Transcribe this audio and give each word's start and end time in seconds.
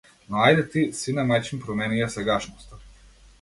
Но 0.35 0.39
ајде 0.45 0.63
ти, 0.75 0.85
сине 0.99 1.25
мајчин, 1.33 1.61
промени 1.67 2.01
ја 2.01 2.09
сегашноста! 2.15 2.81